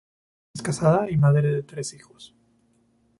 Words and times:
Es 0.55 0.63
casada 0.63 1.11
y 1.11 1.17
madre 1.17 1.51
de 1.51 1.61
tres 1.61 1.93
hijos. 1.93 2.33